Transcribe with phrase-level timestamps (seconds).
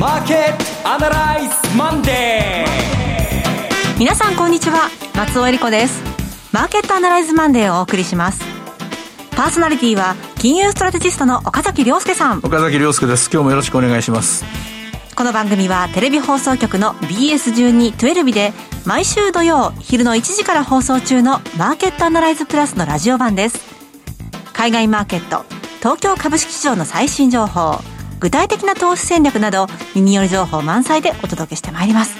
[0.00, 3.98] マーケットアナライズマンデー。
[3.98, 4.88] 皆さんこんにちは。
[5.14, 6.02] 松尾英里子です。
[6.52, 8.40] マーケットアナライズマンデーをお送りします。
[9.32, 12.38] パーソナリティは金融ストラテジストの岡崎良介さん。
[12.38, 13.28] 岡崎良介です。
[13.30, 14.46] 今日もよろしくお願いします。
[15.14, 18.54] この番組はテレビ放送局の BS12-12 で
[18.86, 23.60] 毎週土曜昼の1時から放送中のマーケットアナライズプラスのラジオ版です。
[24.54, 25.44] 海外マーケット
[25.80, 27.82] 東京株式市場の最新情報
[28.20, 32.14] 具体的な投資戦略など耳寄り情報満載でお届けしてまいります。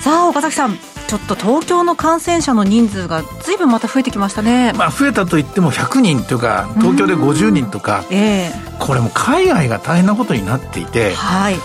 [0.00, 0.78] さあ岡崎さん
[1.08, 4.72] ちょっと東京の感染者の人数がずいぶんまた増えてきましたね。
[4.74, 11.56] まあ増えたといっても100人というか東京で50人とか、えー、これも海外が大変なことになっていて、はい、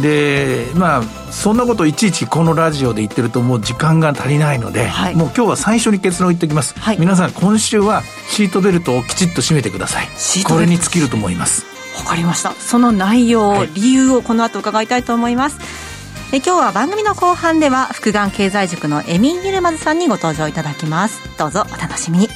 [0.00, 10.08] でまあそんなこといちいちこのラジオで言ってるともう時間が足りないので、はい、もう今日は最初に結論を言っておきます、はい、皆さん今週はシートベルトをきちっと締めてください。
[10.44, 12.52] これに尽きると思いますわかりました。
[12.52, 15.58] その内容、はい、理由をこの後伺いたいと思います。
[16.32, 21.20] え今日は番組の後半では福眼経済塾のエミン・ギルマズさんにご登場いただきます。
[21.38, 22.28] どうぞお楽しみに。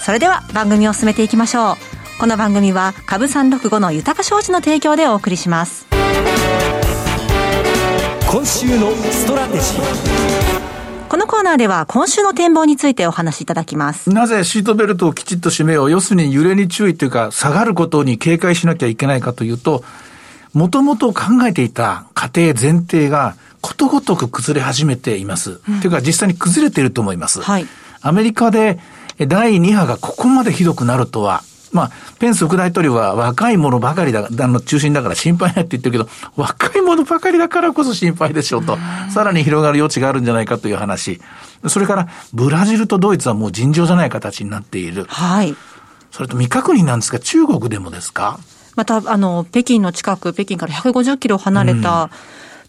[0.00, 1.76] それでは番組を進めていきましょう。
[2.18, 5.86] この番組は株365の豊か商事の提供でお送りします。
[8.30, 10.39] 今週のストラテジー
[11.10, 14.10] このコーナーでは今週の展望についてお話しいただきます。
[14.10, 15.90] なぜシートベルトをきちっと締めよう。
[15.90, 19.82] 要するに揺れに注意というか、下がることに警戒しなきゃいけないかというと、
[20.54, 25.60] もともと考えていた過程前提がことごとく崩れ始めています。
[25.68, 27.42] うん、というか実際に崩れていると思います。
[27.42, 27.66] はい。
[28.02, 28.78] アメリカで
[29.18, 38.76] 第2波がここまでひどくなるとは、まあ、ペンス副大統領は若い者ばかりだ、あの中心だから心配ないって言ってるけど、若い者ばかりだからこそ心配でしょうと、
[39.10, 41.20] さらに広がる余地があるんじゃないかという話。
[41.68, 45.04] それから、ブラジルとドイツはもう尋常じゃない形になっている。
[45.08, 45.54] はい。
[46.10, 48.38] それと未確認なんですが、中国でもですか？
[48.76, 52.10] また、あの、北京の近く、北京から150キロ離れた、うん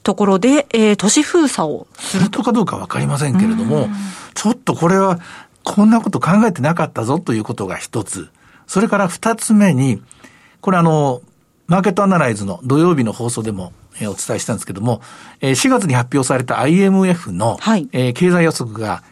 [0.03, 3.87] ところで、えー、都市封鎖をするとかどうかわかりませんけれども、
[4.33, 5.19] ちょっとこれは、
[5.63, 8.29] こんなこと考えてなかったぞということが一つ。
[8.71, 10.01] それから二つ目に、
[10.61, 11.21] これあの、
[11.67, 15.01] マーケットアナライズの土曜日の放送でも、えお伝えしたんですけども、
[15.41, 19.03] え4月に発表された IMF の、はい、え経済予測が、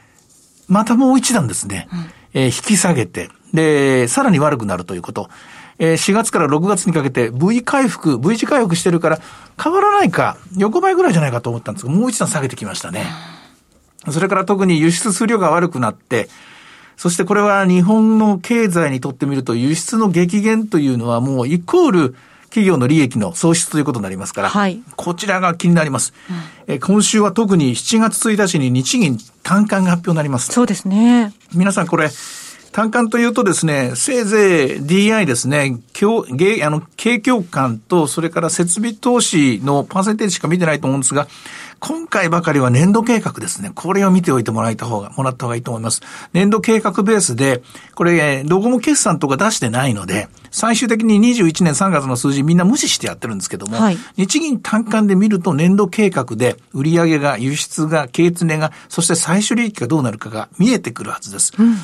[0.70, 5.30] またもう一段ですね、うん、え引き下げて、で、さらに悪くなるということ。
[5.78, 9.20] え4月から6月にかけて V 回復、V 字回復してるから
[9.62, 13.06] 変わらないか、横ばいぐらいじゃないかと思ったんですが、もう一段下げてきましたね。
[14.10, 16.30] それから特に輸出数量が悪くなって、
[17.00, 22.16] そしてこれは日本の経済にとってみると輸出の激減というのはもうイコール
[22.50, 26.14] 企業の利益の喪失ということになりますから、はい、こちらが気になります、
[26.68, 26.78] うん、え。
[26.78, 30.52] 今週は特に7月1日に日銀単価が発表になります。
[30.52, 31.32] そうですね。
[31.54, 32.10] 皆さんこれ、
[32.80, 41.28] 単価というとですね、せいぜい DI ですね、景あの景況感と、それから設備投資のパーセンテージしか見てないと思うんですが、
[41.80, 43.74] 今回ばかりは年度計画ですね。
[43.76, 46.02] これを見ておいてもらいた方が、もらった方がいいと思います。
[46.32, 47.62] 年度計画ベースで、
[47.96, 61.52] これ、どこも決算とか出してないので、最終的に21年3月の数字みんな無視してやってるんですけども、はい、日銀単価で見ると年度計画で売上が、輸出が、経常が、そして最終利益がどうなるかが見えてくるはずです。
[61.60, 61.76] うん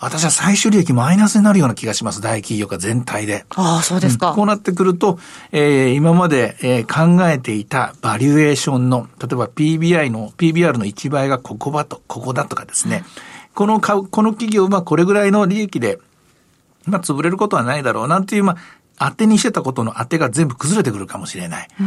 [0.00, 2.20] 私は最終利益マイナスになるような気がします。
[2.20, 3.44] 大企業が全体で。
[3.56, 5.18] ああ、そうですか、うん、こうなってくると、
[5.50, 12.98] えー、今まで、えー、考えていたバリュエーションの、例えば PBI の、PBR の1倍がここだと、ここだとかですね。
[12.98, 13.04] うん、
[13.54, 15.98] このこの企業はこれぐらいの利益で、
[16.86, 18.56] まあ、潰れることはないだろうなんていう、まあ、
[18.98, 21.68] 当てにしてたことの当てが全部崩れてくるかもしれない。
[21.80, 21.86] うん、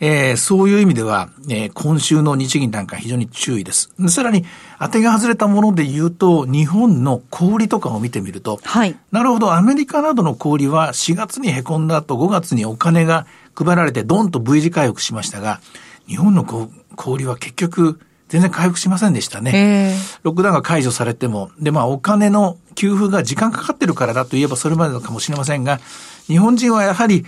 [0.00, 3.92] えー、そういう意味では、えー、今週の日銀なんか非常に注意です。
[4.08, 4.44] さらに、
[4.78, 15.60] 当てが外れたもので言うと、日本の小売とかを見てみると、はい、なるほど、アメリカなどの小売は4月に凹んだ後、5月にお金が配られてドンと V 字回復しましたが、
[16.06, 16.68] 日本の小
[17.14, 18.00] 売は結局、
[18.32, 19.94] 全然回復しませんでしたね。
[20.22, 25.80] ロックダウンが解除されても、で、まあ、お金の給付が時間かかってるからだといえばそれまでかもしれませんが、
[26.26, 27.24] 日本人はやはり、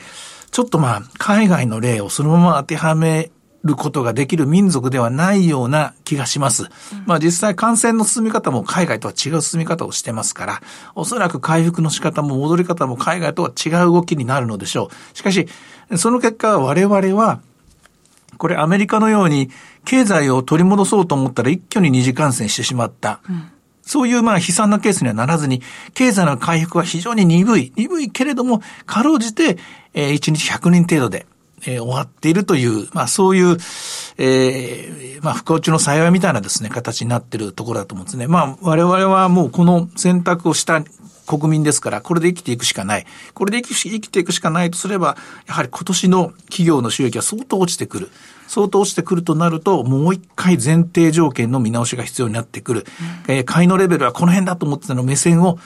[0.50, 3.31] ちょっとまあ、海外の例をそのまま当てはめ
[3.64, 6.69] ることができる民族ではないような気がします。
[7.06, 10.62] まあ実際感染の進み方も海外とは違う進み方をしてますから、
[10.94, 15.17] おそらく回復の仕方も戻り方も海外とは違う動きになるのでしょう。
[15.17, 15.49] しかし、
[15.96, 17.41] その結果我々は、
[18.37, 19.50] これアメリカのように
[19.85, 23.20] 経済を取り戻そうと思ったら一挙に二次感染してしまった。
[23.29, 23.50] うん
[23.87, 27.73] そういうまあ悲惨なケースにはならずに、経済の回復は非常に鈍い。
[27.77, 29.59] 鈍いけれども、かろうじて、
[29.93, 31.27] えー、1日100人程度で、
[31.67, 33.57] えー、終わっているという、まあそういう、
[34.19, 38.27] えー、まあ不幸中の幸いみたいなですね、形になっているところだと思うんですね。
[38.27, 40.83] まあ我々はもうこの選択をした
[41.27, 43.07] 国民ですから、これで生きていくしかない。
[43.35, 45.17] これで生き生きていくしかないとすれば、
[45.47, 48.11] やはり今年の企業の収益は相当落ちてくる。
[48.46, 52.87] 相当落ちてくるとなると、もう一回前提条件の見直しが必要になってくる。
[53.26, 55.58] うん、えー、買いのレベルはこの辺だと思ってたの目線を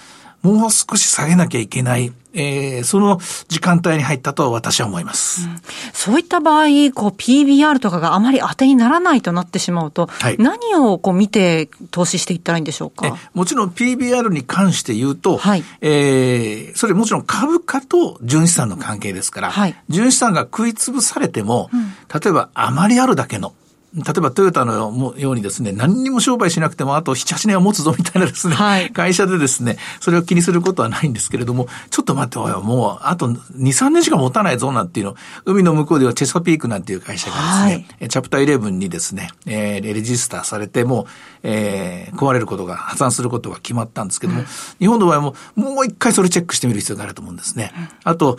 [0.42, 3.18] もう少し下げなきゃいけない、えー、その
[3.48, 5.48] 時間帯に入ったと私は思います。
[5.48, 5.60] うん、
[5.92, 13.16] そういった場合、こう PBR とかがあまり当てにならないとなってしまうと、はい、何をこう見て投資していったらいいんでしょうか？
[13.34, 21.80] もちろん PBR に関して言うと、はい、えー、それもちろん株価と純資産の関係ですから、はい、純資産が食い潰されても、うん、
[22.20, 23.54] 例えばあまりあるだけの
[23.94, 41.06] 例えばトヨタのようにですね、何にも商売しなくてもあと7、8年は持つぞみたいなですね、はい、会社でですね、それを気にすることはないんですけれども、ちょっと待って、おい、もうあと2、3年しか持たないぞなんていうの、海の向こうではチェサピークなんていう会社がですね、はい、チャプター11にですね、えー、レジスターされても、
[41.42, 44.46] えー、壊れることが、破産することが決まったんですけども、うん、
[44.78, 47.72] 日本の場合ももう一回それチェックしてみる必要があると思うんですね。
[48.04, 48.38] あと、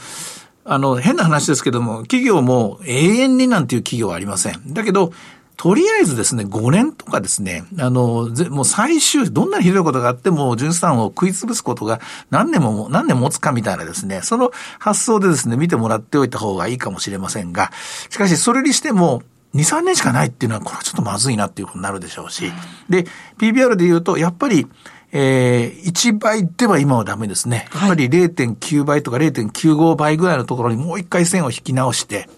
[0.65, 4.73] あの、変な話ですけども、企業も永遠になんていう企業はありません。
[4.73, 5.11] だけど、
[5.59, 17.73] とりあえずですね、5年とかですね、あの、もう最終、どんなにひどいことがあっても、純資産を食い潰すことが何年も、何年持つかみたいなですね、その発想でですね、見てもらっておいた方がいいかもしれませんが、
[18.09, 19.21] しかしそれにしても、
[19.53, 22.53] 2、3年しかないっていうのは、これはちょっとまずいなっていうことになるでしょうし、
[22.87, 23.05] で、
[23.37, 24.65] PBR で言うと、やっぱり、
[25.11, 27.67] えー、1倍では今はダメですね。
[27.73, 32.29] やっぱり0.9倍とか0.95倍ぐらいのところにもう一回線を引き直して、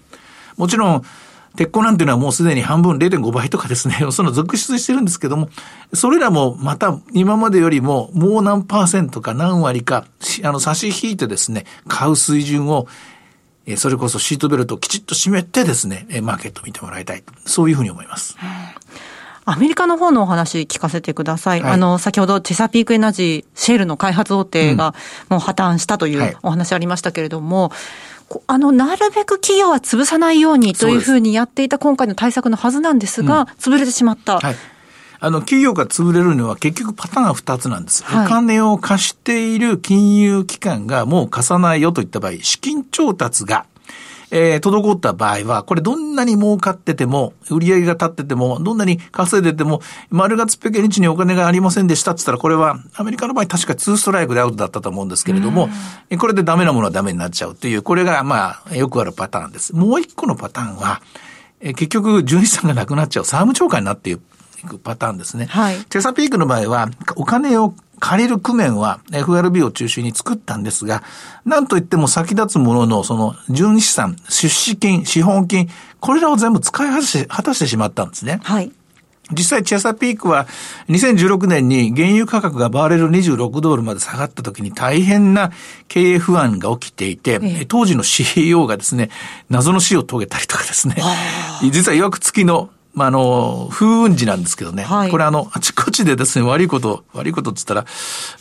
[0.57, 1.03] もちろん、
[1.55, 5.49] 鉄鋼なんていうのはもうすでに半分0.5倍とかですね、 その続出してるんですけども、
[5.93, 10.05] それらもまた今までよりももう何パーセントか何割か、
[10.43, 12.87] あの差し引いてですね、買う水準を
[13.77, 17.23] それこそシートベルトをきちっと締めてですね、マーケット見てもらいたい。
[17.45, 18.37] そういうふうに思います。
[19.43, 21.61] アメリカの方のお話聞かせてください。
[21.61, 24.95] はい、あの、先ほどチェサピークエナジー、シェールの開発大手が
[25.29, 27.71] もう破綻したというお話ありましたけれども、はい
[28.47, 34.39] あの、なるべく企業は潰さないようにというふうにやっていた今回の対策のはずなんですが、うん、潰れてしまった。
[34.39, 34.55] はい
[35.23, 38.03] あの、企業が潰れるのは結局パターンが2つなんです。
[38.03, 43.67] はい、お金を貸している金融機関がもう貸さないよといった場合、資金調達が
[44.31, 55.69] えー、滞った場合は、これどんなに儲かってても、売り上げが立ってても、どんなに稼いでても、丸月ペケ日にお金がありませんでしたって言ったら、これはアメリカの場合確か2ストライクでアウトだったと思うんですけれども、
[56.17, 59.75] これでダメなものはダメになっちゃうという、これがまあ、よくあるパターンです。
[59.75, 61.01] もう一個のパターンは、
[61.59, 64.17] え結局、純資産がなくなっちゃう、債務超過になってい
[64.65, 65.47] くパターンですね。
[65.47, 65.77] はい。
[65.89, 71.03] テサピークの場合は、お金を借りる区面は FRB を中心に作ったんですが、
[71.45, 75.69] なんといっても先立つもののその純資産、出資金、資本金、
[75.99, 78.41] これらを全部使い果たして果たしてしまったんですね。
[78.43, 78.71] はい。
[79.31, 80.47] 実際、チェサピークは
[80.89, 85.51] 2016年に原油価格がバーレル26ドルまで下がった時に大変な
[85.87, 89.09] 経営不安が起きていて、ええ、当時の CEO がですね、
[89.49, 90.95] 謎の死を遂げたりとかですね、
[91.71, 94.83] 実は曰く付きのまあ、あの、風雲児なんですけどね。
[94.83, 97.85] はい、これあの、あちこちでですね、悪いこと、悪いことって言ったら、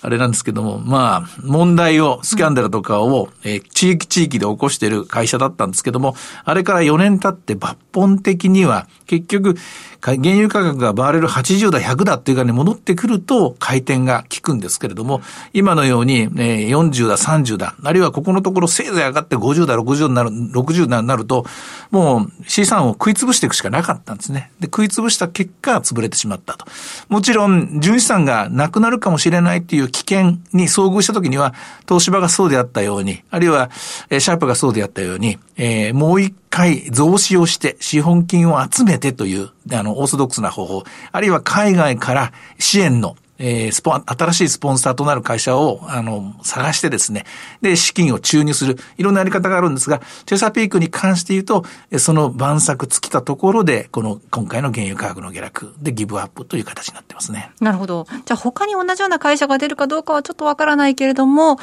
[0.03, 9.57] あれなんですけども、まあ、問題を、スキャンダルとかを、うん、えー、地域地域で起こしている会社だったんですけども、あれから4年経って抜本的には、結局、
[10.01, 15.21] 原油価格がバーレル80だ、100だっていうかに戻ってくると回転が効くんですけれども、
[15.53, 21.45] 今のように、ね、40だ、30だ、あるいはここのところせいぜい上がって50だ、60になる、60になると、
[21.91, 24.40] もう資産を食い潰していくしかなかったんですね。
[24.61, 26.67] で、食い潰した結果、潰れてしまったと。
[27.09, 31.55] もちろん、純資産がなくなるかもしれないっていう危険に遭遇した時には、
[31.89, 47.25] 東芝がそうであったように、あるいは、シャープがそうであったように、えー、もう一回増資をして資本金を集めてという、あの、オーソドックスな方法、あるいは海外から支援のえー、スポン、新しいスポンサーとなる会社を、あの、探してですね、
[47.63, 51.65] で、資金を注入する、いろんなやり方があるんですが、チェサピークに関して言うと、
[51.99, 57.51] その晩作尽きたところで、この、今回の原油価格の下落でギブアップという形になってますね。
[57.61, 58.07] なるほど。
[58.27, 61.59] じゃあ他に同じような会社が出るかどうかはちょっとわからないけれども、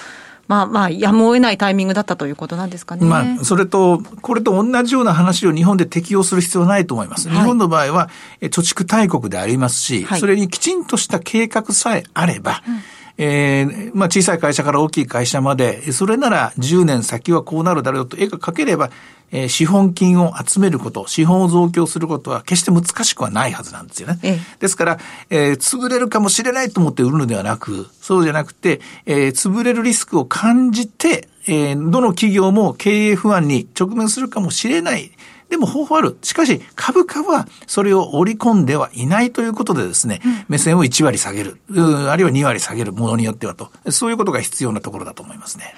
[0.48, 3.06] まあまあ、やむを得ないタイミングだったということなんですかね。
[3.06, 7.28] まあ、それと、これと同じような話を日本で適用する必要はないと思います。
[7.28, 8.10] はい、日本の場合は、
[8.42, 12.82] 貯蓄大国でありますし、はい、それにきちんとした計画さえあれば、うん
[13.18, 18.92] えー、まあ小さい会社から大きい会社まで、それなら10年先はこうなるだろうと絵が描ければ、
[19.32, 24.20] えー、資本金を集めること、資本を増強することは決して難しくはないはずなんですよね。
[24.24, 35.12] ええ、ですから、えー、潰れるかもしれないと思って売るのではなく、そうじゃなくて、えー、潰れるリスクを感じて、えー、どの企業も経営不安に直面するかもしれない。
[35.50, 36.18] でも方法ある。
[36.22, 45.74] しかし、株価はそれを織り込んではいないということでですね、うん、目線を1割下げる、あるいは2割下げるものによってはと、そういうことが必要なところだと思いますね。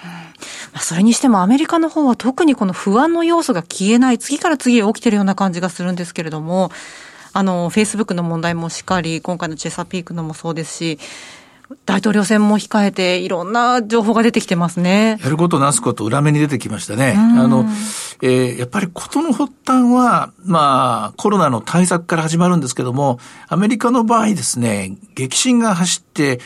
[0.74, 6.70] うん、それにしてもアメリカの方は特にこの不安の要素が消えない、次から次へ起きてるような感じがするんですけれども、
[7.32, 10.98] あの、フェイスブックの問題もしっかり、今回のチェサピークのもそうですし、
[11.86, 15.18] 大統領選も控えて、いろんな情報が出てきてますね。
[15.22, 17.14] やることなすこと裏目に出てきましたね。
[17.16, 17.64] あの、
[18.22, 26.40] えー、やっぱりことの発端は、まあ、コロナの対策から始まるんですけども、アメリカの場合ですね、激震が走って、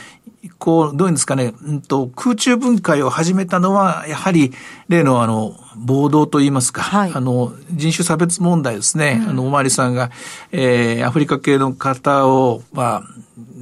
[0.59, 4.53] こう、どういうんですかね、うんと、空中分解を始めたのは、やはり、
[4.89, 9.23] 例のあの、暴動といいますか、はい、あの、人種差別問題ですね。
[9.25, 10.11] うん、あの、おまわりさんが、
[10.53, 13.03] えー、アフリカ系の方を、まあ、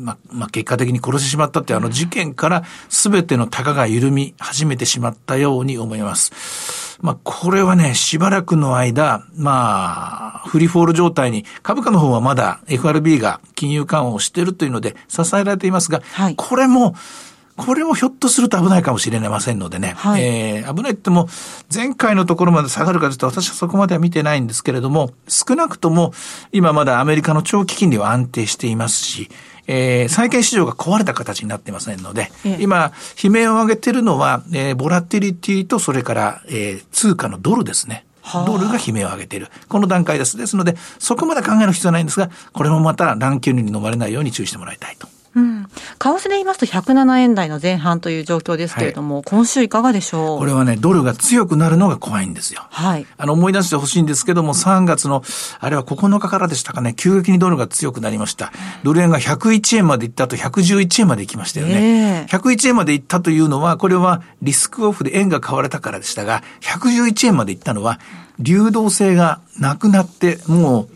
[0.02, 6.98] まあ、まあ、結果的に殺してしまったってあの事件から全ての高が緩み始めてしまったように思います。
[7.00, 16.94] まあ、これはね、しばらくの間、まあ、フリーフォール状態に、株価の方はまだ FRB が金融緩和をしているというので支えられていますが、はい、これも、
[17.56, 19.94] これもひょっとすると危ないかもしれませんのでね。
[19.96, 21.28] はい、えー、危ないっても、
[21.72, 26.12] 前回のところまで下がるかというと私はそこまでは見てないんですけれども、少なくとも
[26.52, 29.28] 今まだアメリカの長期金利は安定していますし、
[29.66, 32.92] えー、債券市場が壊れた形になってませんので、ええ、今、
[33.22, 38.04] 悲鳴を上げているのは、えー、ボラティリティとそれから、えー、通貨のドルですね。
[38.46, 39.48] ドルが悲鳴を上げている。
[39.68, 40.36] この段階です。
[40.36, 45.08] ですので、そこまで考える必要はないんですが、これもまた乱気流に飲まれないように注意してもらいたいと。
[45.74, 46.16] うん。
[46.18, 50.38] 為替で言いますと107円台の前半という状況ですけれども、はい、今週いかがでしょう？
[50.38, 52.66] これはね、ドルが強くなるのが怖いんですよ。
[52.70, 53.06] はい。
[53.16, 55.22] あの、思い出してほしいんですけども、3月の、
[55.60, 58.52] あれは9日からでしたかね、急激にドルが強くなりました。
[58.82, 62.22] ドル円が101円まで行った後、111円まで行きましたよね。
[62.22, 68.00] えー、101円まで行ったというのは、これはリスクオフで円が買われたからでしたが、111円まで行ったのは、
[68.38, 70.88] 流動性がなくなって、もう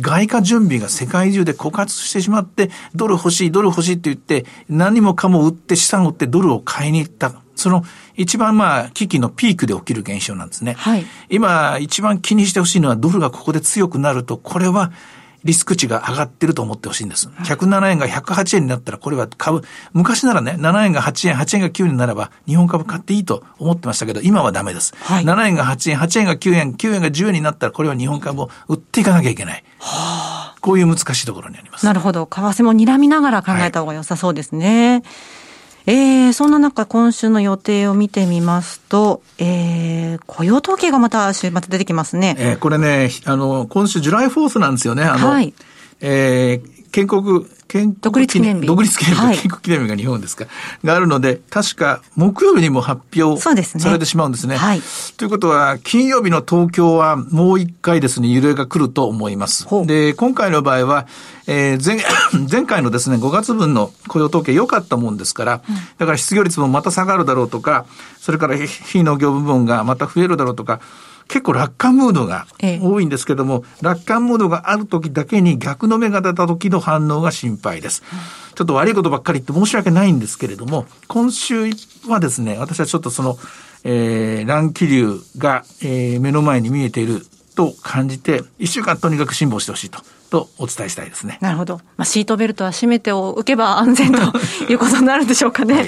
[0.00, 7.32] 外貨準備が世界中で枯渇してしまって、ドル欲しい、ドル欲しいって言って、何もかも売って資産を売ってドルを買いに行った。
[7.56, 7.84] その
[8.16, 10.74] 一番まあ危機のピークで起きる現象なんですね。
[10.74, 14.90] はい、今一番気にしてほしいのはドルがここで強くなると、これは
[15.44, 17.28] リスク値が上がってると思ってほしいんです。
[17.28, 24.94] 107円が108円になったら、これは株、昔ならね、7円が8円、8円が9円になれば、日本株買っていいと思ってましたけど、今はダメです。
[25.00, 29.64] はい、7円が8円、8円が9円、9円が10円になったら、これは日本株を売っていかなきゃいけない。
[29.78, 31.84] はあ、こういう難しいところにあります。
[31.84, 32.26] なるほど。
[32.26, 34.92] 為替も睨みながら考えた方が良さそうですね。
[34.92, 35.02] はい
[35.86, 42.36] えー、そんな中、今週の予定を見てみますと、えー、雇用統計がまた週末出てきますね。
[42.38, 45.04] えー、これね、あの、今週ジュライフォースなんですよね。
[45.04, 45.52] あの、はい。
[46.00, 48.68] えー、建国、建独立記念日。
[48.68, 50.46] 独立記念日、はい、建国記念日が日本ですか？
[50.84, 54.56] があるので、確か木曜日にも発表されてしまうんですね。
[54.56, 54.80] すねはい。
[55.16, 59.66] ということは、金曜日の東京はもう一回ですね、揺れが来ると思います。
[59.86, 61.08] で、今回の場合は、
[61.48, 61.98] えー、前、
[62.48, 65.62] 前回のですね、5月分の雇用統計良かったもんですから、
[65.98, 67.86] だから失業率もまた下がるだろうとか、
[68.20, 70.78] それから非農業部分がまた増えるだろうとか、
[71.28, 78.02] 結構楽観ムードが多いんですけども、ええ、楽観ムードがある時だけに逆の目が出た時の反応が心配です。
[78.54, 81.70] ちょっと悪いことばっかり言って申し訳ないんですけれども、今週
[82.08, 83.36] はですね、私はちょっとその、
[83.84, 87.26] えー、乱気流が、えー、目の前に見えている
[87.56, 90.00] と感じて、一週間とにかく辛抱してほしいと。
[90.30, 91.38] とお伝えしたいですね。
[91.40, 91.76] なるほど。
[91.96, 94.18] まあ、シートベルトは締めておけば安全と
[94.68, 95.74] いうことになるんでしょうかね。
[95.74, 95.86] はい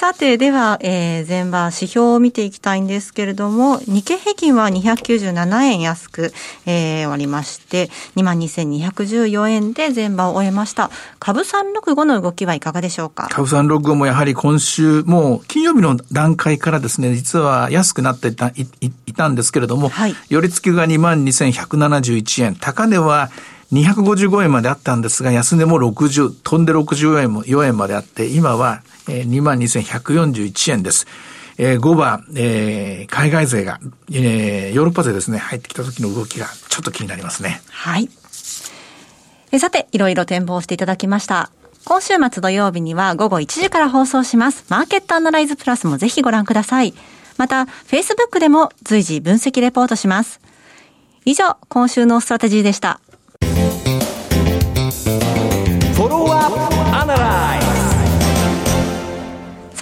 [0.00, 6.32] さて、では、えー、前場指標を見ていきたいんですけれども、日経平均は297円安く、
[6.64, 10.90] えー、終わりまして、22,214円で前場を終えました。
[11.18, 13.28] 株365の動きはいかがでしょうか？
[13.30, 18.66] 株365もやはり今週、もう金曜日の段階からですね、実は安くなっていたい
[19.04, 23.28] いたんですけれども、はい、寄り付きが22,171円、高値は
[23.70, 31.06] 255円まであったんですが、安値も60、飛んで64円も4円まであって、今はえー、22,141円です。
[31.58, 37.60] えー、5番、えー、海外勢が、えー、ヨーロッパ勢ですね、入ってきた時の動きがちょっと気になりますね。
[37.68, 38.08] はい。
[39.52, 41.50] えさて、いろいろ展望していただきました。
[41.84, 44.64] 今週末土曜日には午後1時から放送します。
[44.68, 46.94] マーケットアナライズプラスもぜひご覧ください。
[47.36, 50.40] また、Facebook でも随時分析レポートします。
[51.24, 53.00] 以上、今週のストラテジーでした。
[57.10, 57.59] さ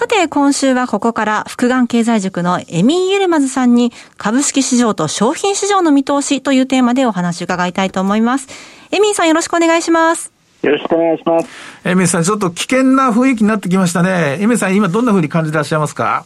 [0.09, 8.47] て、今週はここから複眼経済塾のエミン・ユルマズさんに株式市場と商品市場の見通しというテーマでお話を伺いたいと思います。
[8.91, 10.33] エミンさんよろしくお願いします。
[10.63, 11.47] よろしくお願いします。
[11.85, 14.39] エミンさん、ちょっと危険な雰囲気になってきましたね。
[14.41, 16.25] エミンさん、今どんな風に感じてらっしゃいますか？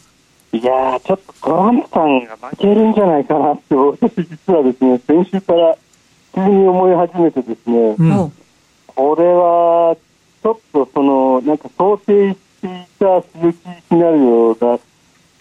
[0.54, 5.76] いやー、ちょっとトランプさんが負けるんじゃないかなって、私実はですね、先週から
[6.34, 8.32] 急に思い始めてですね、うんお
[8.96, 9.98] これは、
[10.42, 12.36] ちょっとその、なんか想定
[12.68, 14.80] いた鈴木シナリオが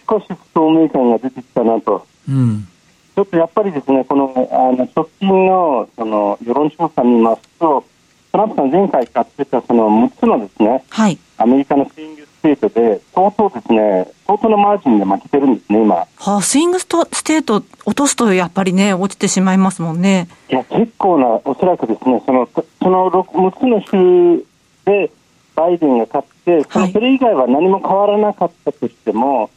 [0.09, 2.05] 少し不透明感が出てきたなと。
[2.29, 2.67] うん。
[3.15, 7.85] ちょっとやっぱりですね、この、あの、直近の、その、世論調査見ますと、
[8.31, 11.19] トランプさん前回買ってたその6つのですね、はい。
[11.37, 15.95] アメリカのスイングステートで、相当ですね、相当なマージンで負けてるんですね、今。
[15.95, 20.27] はあ、スイングストステート落とすとやっぱりね、落ちてしまいますもんね。
[20.49, 22.49] いや、結構な、おそらくですね、その、
[22.81, 24.43] その6つの州
[24.85, 25.11] で、
[25.55, 29.49] バイデンが勝って、そのはいそれ以外は何も変わらなかったとしても、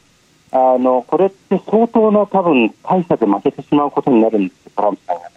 [0.53, 5.37] あの、これって相当な多分、大差で負けてしまうことになるんですよ、トランプさんがね。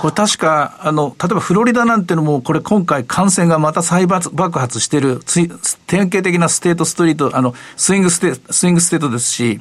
[0.00, 5.50] これ確か、あの、例えばフロリダなんてのも、これ今回感染がまた再爆爆発してる、つい
[5.86, 9.60] 典型的なステートストリート、あの、スイングステ、スイングステートですし、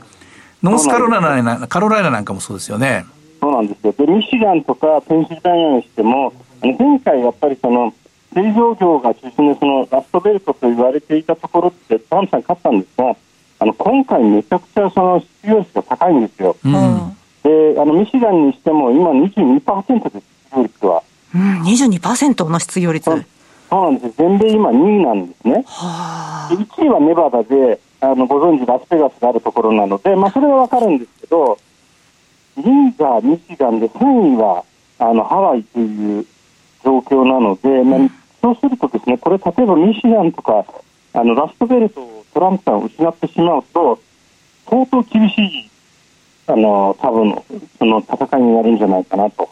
[0.63, 3.05] ノースカロライナ、カロライナなんかもそうですよね。
[3.39, 3.93] そうなんですよ。
[3.93, 6.33] で、ミシガンとかペンシルベニアにしても、
[6.63, 7.93] あの前回やっぱりその、
[8.35, 13.15] 製造業が中心でそのラストベルトと言われていたところってトランプさん勝ったんですが、
[13.59, 16.57] あの、今回めちゃくちゃその失業率が高いんですよ。
[16.65, 17.17] うん。
[17.43, 21.03] で、あの、ミシガンにしても今22%です、失業率は。
[21.33, 23.05] うん、22%の失業率。
[23.05, 23.15] そ
[23.79, 24.13] うなんですよ。
[24.17, 25.63] 全米今2位なんですね。
[25.65, 31.57] はで1位はネバダで、あの、ご存知ラスベガスがあるところなので、まあ、それはわかるんですけど、
[32.57, 34.65] 2位がミシガンで、3位は、
[34.99, 36.25] あの、ハワイという
[36.83, 40.63] 状況なので、まあ、そうするとですね、これ例えばミシガンとか、
[41.13, 43.99] あの、ラストベルトをトランプさん失ってしまうと、
[44.69, 45.71] 相当厳しい、
[46.45, 47.41] あの、多分、
[47.79, 49.49] その戦いになるんじゃないかなと。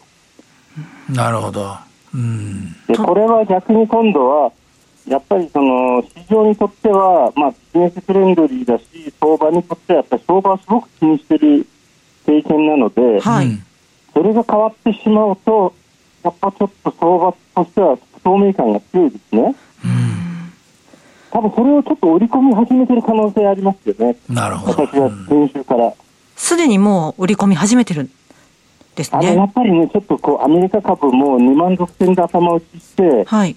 [1.10, 1.76] なるほど。
[2.14, 2.72] うん。
[2.86, 4.52] で、これは逆に今度は、
[5.08, 11.66] やっぱりその市場にとっては、まあ、ビジネスフレンドリーだし、相場にとってはやっぱり相場をすごく気にしてる
[12.26, 13.66] 経験なので、はいうん
[14.14, 15.74] それが変わってしまうと、
[16.22, 19.54] やっぱちょっと相場としては不透明感が強いですね。
[21.30, 24.16] 多分それをちょっと織り込み始めてる可能性ありますよね。
[24.28, 24.82] なるほど。
[24.86, 25.92] 私は先週から。
[26.36, 28.10] すでにもう売り込み始めてるん
[28.94, 29.44] ですあの、やね。
[29.48, 33.56] っぱりね、ちょっとこう、アメリカ株も2万6千で頭打ちして、はい。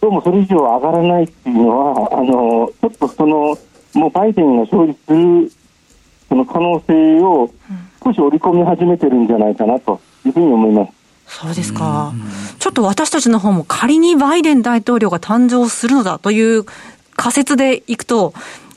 [0.00, 3.56] どうもそれ以上上がらないっていうのは、あの、ちょっとその、
[3.94, 5.52] もうバイデンが勝利する、
[6.28, 7.48] その可能性を
[8.02, 10.92] 少し織り込み始めてるんじゃないかなというふうに思います。
[11.26, 12.12] そうですか。
[12.58, 16.64] ちょっと私たちの方も仮にバイデン大統領が誕生するのだという
[17.16, 18.32] 仮説でいくと、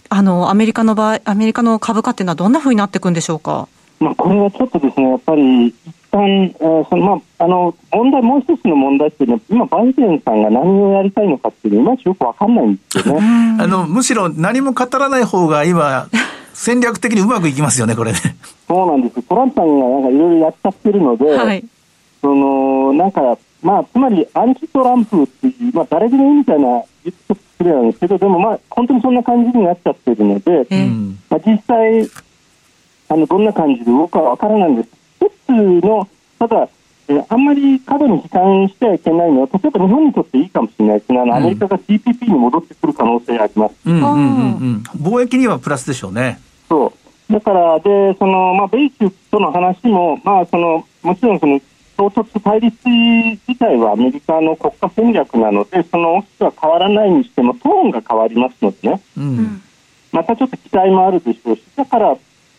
[0.09, 3.67] あの、アメリカの場合、アメリカの株価っていうのはどんな風になっていくんでしょうか？
[3.99, 5.75] まあ、これはちょっとですね、やっぱり、一
[6.09, 13.57] 旦、えーその、まあ、あの、問題、もう一つの問題っていうのは、今、バイデンさんが何をやりたいのかっていうのは、いまいちよくわかんないんですよね。
[13.59, 16.07] あの、むしろ何も語らない方が今、
[16.53, 18.19] 戦略的にうまくいきますよね、これね。
[18.67, 19.21] そうなんです。
[19.23, 21.63] トランプさんがなんかいろいろやっちゃってるので、はい。
[22.21, 31.19] その、なんか、まあ、つまり、アンチトランプっていう、まあ、誰でもいいみたいな言って失礼なんですけど、でもまあ、本当にそんな感じになっちゃってるので、えーうん。
[31.29, 32.09] まあ、実際、
[33.09, 34.89] あの、どんな感じで動くかわからないんです。
[35.19, 35.51] 一つ
[35.85, 36.07] の、
[36.39, 41.19] ただ、えーあんまり過度に悲観してはいけないのは、例えば日本にとっていいかもしれないですね。
[41.19, 43.75] あの、アメリカが TPP に戻ってくる可能性があります。
[43.85, 44.83] うんうんうんうん。
[45.01, 46.39] 貿易にはプラスでしょうね。
[46.69, 46.93] そ
[47.29, 47.33] う。
[47.33, 51.59] だから、で、その、まあ、米中との話も、まあ、その、もちろんその、
[51.99, 59.61] 衝突対立自体はアメリカの国家戦略なので、その大きくは変わらないにしても、トーンが変わりますのでね、うん。
[60.13, 62.15] またちょっと期待もあるでしょうし、だから、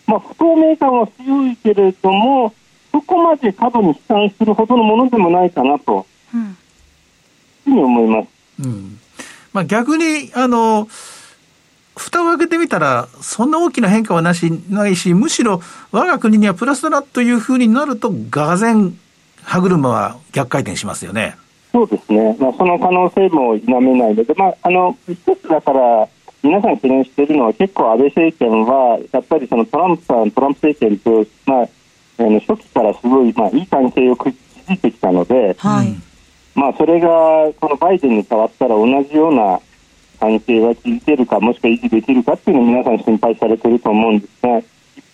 [0.06, 2.52] まあ、不透明感は強いけれども、
[2.92, 6.56] そこまで過度に悲観するほどのものでもないかなと、うん
[7.64, 8.28] ふうに思います。
[8.62, 8.98] うん。
[9.54, 10.86] まあ逆に、あの、
[11.96, 18.98] 蓋を開けてみたら、そんな大きな変化はなし、ないし、むしろ我が国にはプラスだなというふうになると、がぜん
[19.42, 21.36] 歯車は逆回転しますよね。
[21.72, 26.08] そうですね、まあ、その可能性も否めないので、まあ、あの一つだから、
[26.42, 31.68] 皆さん懸念しているのは、結構安倍政権は、やっぱりそのトランプさん、トランプ政権と、まあ、
[32.18, 35.86] あの初期からすごい、まあ、いい関係を築いてきたので、はい。
[35.86, 36.02] うん
[36.54, 37.08] まあ、それが
[37.60, 39.60] このバイデンに変わったら同じような
[40.18, 44.64] 関係は築けるか、もしくは維持できるかっていうのを皆さん心配されていると思うんですが、一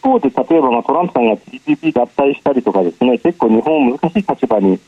[0.07, 4.79] 方で例えばまあトランプさんが TPP 脱退したりとかですね、結構日本難しい立場に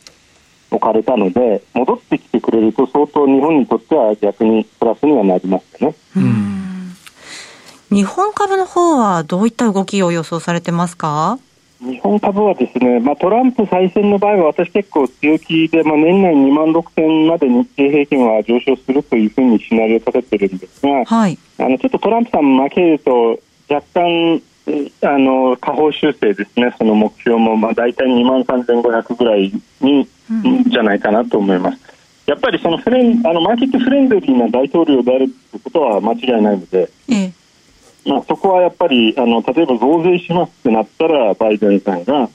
[0.70, 5.96] 置かれたので、戻ってきてくれると相当日本にとっては逆にプラスにはなりますよね。
[7.90, 11.38] 日本株の方はどういった動きを予想されてますか？
[11.80, 21.38] 日本株はですね、まあ、トランプ再選の場合は私結構強気で、まあ、年内2万6千まで日経平均は上昇するというふうにシナリオを立ててるんですが、はい。
[21.58, 23.38] あのちょっとトランプさん負けると
[23.70, 24.42] 若干、
[25.02, 31.88] あの、下方修正ですね、その目標も、まあ、大体2万3500ぐらいに、うん、じゃないかなと思います。
[32.28, 37.32] やっぱりそのフレンあのマーケットフレンドリーな大統領であるということは間違いないので、ええ、
[38.04, 42.28] まあ、そこはやっぱりあの例えば増税しますってなったらバイデンさんが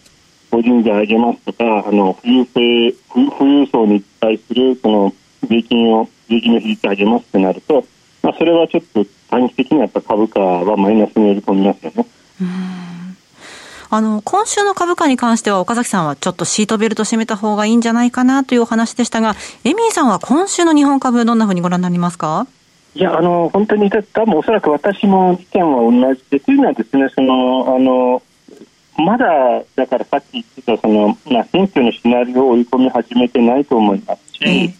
[0.49, 5.13] 法人税上げますとかあの富裕性富裕層に対するその
[5.47, 7.85] 税金を税金の比率上げますってなると、
[8.23, 12.07] まあ、それはちょっと短期的にやっぱ株価はマイナスに入り込みますよね。
[13.89, 22.47] あの、今週の株価に関しては岡崎さんはちょっとシートベルト締めた方がいいんじゃないかなというお話でしたが、エミーさんは今週の日本株どんなふうにご覧になりますか？
[22.95, 28.21] いや、あの、本当に、多分おそらく私も意見は同じで、というのはですね、その、あの、
[28.97, 29.25] まだ、
[29.75, 34.73] だからさっき言ってた、その、まあ、選挙のシナリオを追い込み始めてないと思いますし、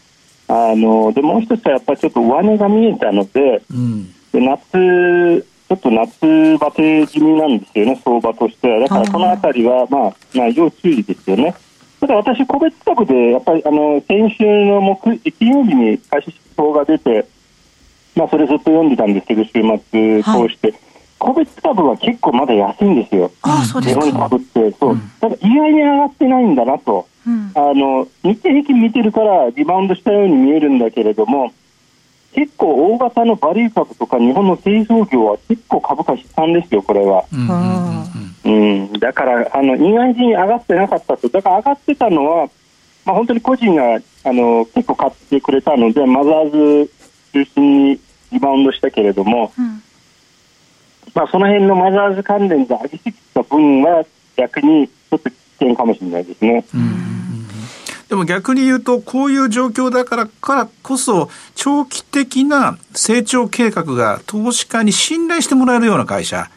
[0.48, 8.80] あの、で、もう一つはやっぱりちょっと上値が見えたので、うん、で夏、ちょっと夏バテ気味なんですよね、相場としては。
[8.80, 11.56] だからこのあたりは、まあ、まあ、要注意ですよね。
[12.00, 17.26] ただ私、個別株で、やっぱり、あの、先週の木、金曜日に開始指が出て、
[18.16, 20.72] まあ、それずっと読んでたんですけど、週末通して。
[20.72, 20.80] はい、
[21.18, 23.32] 個別株は結構まだ安いんですよ。
[23.42, 24.06] あそうですか。
[24.06, 24.72] 日本株って。
[24.80, 24.92] そう。
[24.92, 27.08] うん、ただ、意外に上がってないんだなと。
[27.26, 31.52] うん、あの、日経平均見てるから、リバウンドしたように見えるんだけれども、
[32.34, 37.26] 結構大型のバリュー株とか日本の製造業は結構株価悲惨ですよ、これは。
[38.46, 42.50] うん、だからあの意外に上がってなかったと、だから上がってたのは、
[43.06, 46.91] まあ、本当に個人があの結構買ってくれたので、マザーズ
[47.34, 48.00] 中心に
[48.32, 49.84] リバウンドしたけれども、うん、
[51.13, 54.04] まあ、その辺のマザーズ関連で上げてきた分は
[54.36, 56.65] 逆にちょっと危険かもしれないですね。
[56.74, 57.23] うん
[58.13, 66.52] でも逆に言うと、こういう状況だからからこそ、長期的な成長計画が投資家に信頼してもらえるような会社、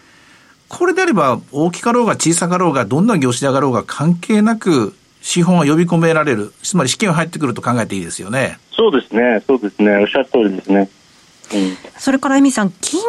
[0.68, 8.58] これであれば大きかろうが小さかろうが、どんな業種で上がろうが関係なく、資本は呼び込められる、つまり資金は入ってくると考えていいですよね。
[8.72, 10.90] そうですね、そうですね、おっしゃる通りですね。
[11.54, 13.00] うん、それからエミさん、金、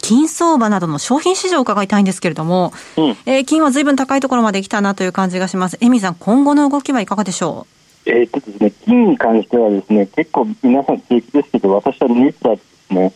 [0.00, 5.78] 金相場などの商品市場を伺いたいんですけれども、うん、えー、金はずいぶん高いところまで来たなという感じがします。
[5.80, 7.77] エミさん、今後の動きはいかがでしょう？
[8.06, 13.12] えーとですね、金に関してはですね結構皆さん強気ですけど私はニュースはですね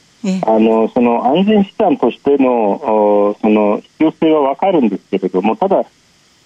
[0.46, 5.84] あのその安全資産としてのその必要性は分かるんですけれどもただ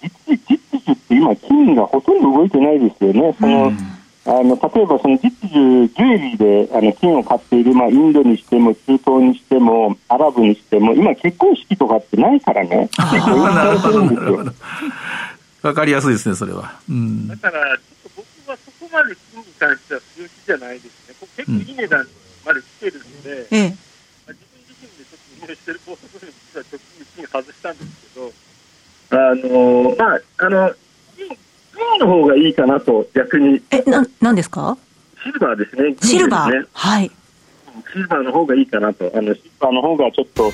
[0.01, 3.35] 実実需って今金がほとんど動いてないですよね。
[3.39, 3.77] その、うん、
[4.25, 12.89] あの例えばその実需ジュエリーであの金を買っている、まあ、インドにしても中東にしてもアラブにしても今結婚式とかってないからね。
[15.63, 16.75] わかりやすいですね、それは。
[16.87, 17.77] うん、だから、
[19.59, 22.07] 関しては強気じゃないですね、結構いい値段
[22.45, 28.31] まで来てるんで、うん、まあ、自分自身でちょっと運営してるポートフォリオ実は直近金外したんですけど、
[29.09, 30.71] あのー、まあ、あの、
[31.15, 31.37] 金、
[31.73, 33.61] 金の方がいいかなと、逆に。
[33.71, 34.77] え、な、なんですか？
[35.23, 35.95] シルバーですね。
[36.01, 37.11] シルバー、はい。
[37.93, 39.11] シルバーの方がいいかなと。
[39.15, 40.51] あの、シルバーの方がちょっと、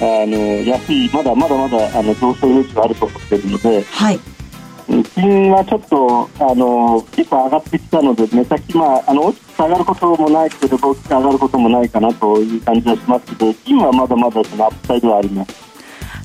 [0.00, 4.20] あの、安い、まだまだまだ、あの、上昇余地があると思ってるので、はい。
[5.14, 15.72] 金はちょっとあの結構上がってきたので、目先、まあ、あの大きく下がることもないけれど、大きく上がることもないかなという感じはしますけど、金はまだまだそのアップサイドはあります。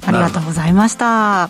[0.05, 1.49] ありがとうございました。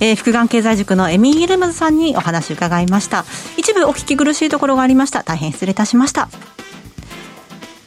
[0.00, 3.24] えー、福眼経済塾のエミー・ギルムズさんにお話伺いました。
[3.56, 5.22] 一部お聞き苦しいところがありました。
[5.22, 6.28] 大変失礼いたしました。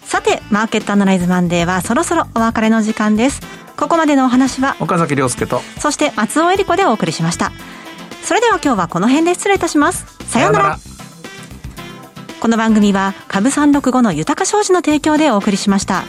[0.03, 3.65] さて、マーケットアナライズマンデーはそろそろお別れの時間です。
[3.77, 7.51] ここまでのお話は岡崎亮介とそして松尾恵里子でお送りしました
[8.25, 10.05] それでは今日はこの辺で失礼いたします。
[10.27, 10.77] さようなら。
[12.41, 16.03] この番組は株365の豊か商事の提供でお送りしました。